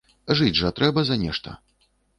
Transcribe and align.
Жыць 0.39 0.55
жа 0.61 0.73
трэба 0.79 1.05
за 1.13 1.21
нешта. 1.27 1.57